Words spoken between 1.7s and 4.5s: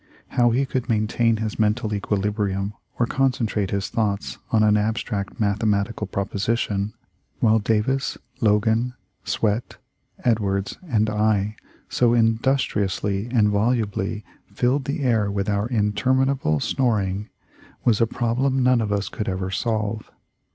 equilibrium or concentrate his thoughts